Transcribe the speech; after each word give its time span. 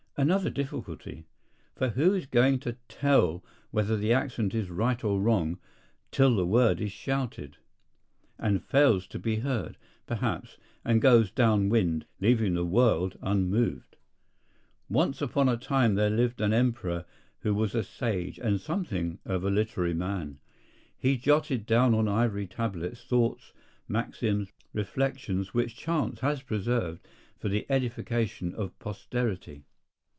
Another 0.17 0.49
difficulty. 0.51 1.25
For 1.75 1.89
who 1.89 2.13
is 2.13 2.27
going 2.27 2.59
to 2.59 2.73
tell 2.87 3.43
whether 3.71 3.95
the 3.97 4.13
accent 4.13 4.53
is 4.53 4.69
right 4.69 5.01
or 5.03 5.19
wrong 5.19 5.57
till 6.11 6.35
the 6.35 6.45
word 6.45 6.79
is 6.79 6.91
shouted, 6.91 7.57
and 8.37 8.61
fails 8.63 9.07
to 9.07 9.17
be 9.17 9.37
heard, 9.37 9.77
perhaps, 10.05 10.57
and 10.85 11.01
goes 11.01 11.31
down 11.31 11.69
wind, 11.69 12.05
leaving 12.19 12.53
the 12.53 12.65
world 12.65 13.17
unmoved? 13.21 13.95
Once 14.89 15.23
upon 15.23 15.49
a 15.49 15.57
time 15.57 15.95
there 15.95 16.11
lived 16.11 16.39
an 16.39 16.53
emperor 16.53 17.05
who 17.39 17.55
was 17.55 17.73
a 17.73 17.83
sage 17.83 18.37
and 18.37 18.61
something 18.61 19.17
of 19.25 19.43
a 19.43 19.49
literary 19.49 19.93
man. 19.95 20.39
He 20.99 21.17
jotted 21.17 21.65
down 21.65 21.95
on 21.95 22.07
ivory 22.07 22.45
tablets 22.47 23.03
thoughts, 23.03 23.53
maxims, 23.87 24.51
reflections 24.73 25.53
which 25.55 25.75
chance 25.77 26.19
has 26.19 26.43
preserved 26.43 27.07
for 27.39 27.47
the 27.49 27.65
edification 27.71 28.53
of 28.53 28.77
posterity. 28.77 29.63